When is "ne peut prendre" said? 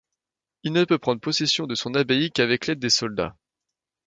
0.73-1.21